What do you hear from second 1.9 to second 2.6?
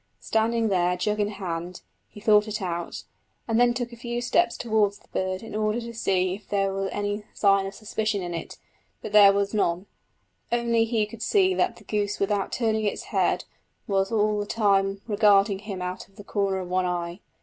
he thought it